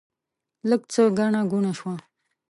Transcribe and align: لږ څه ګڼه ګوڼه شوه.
لږ 0.69 0.81
څه 0.91 1.01
ګڼه 1.17 1.41
ګوڼه 1.51 1.71
شوه. 1.79 1.95